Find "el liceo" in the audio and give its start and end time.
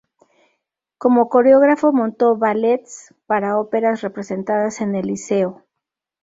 4.95-5.63